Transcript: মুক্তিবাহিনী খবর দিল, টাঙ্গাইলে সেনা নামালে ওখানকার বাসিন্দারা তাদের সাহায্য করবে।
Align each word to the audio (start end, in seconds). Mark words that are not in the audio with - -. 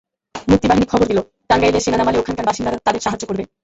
মুক্তিবাহিনী 0.47 0.85
খবর 0.91 1.05
দিল, 1.07 1.19
টাঙ্গাইলে 1.49 1.79
সেনা 1.83 1.97
নামালে 1.97 2.17
ওখানকার 2.19 2.47
বাসিন্দারা 2.49 2.85
তাদের 2.85 3.03
সাহায্য 3.05 3.23
করবে। 3.27 3.43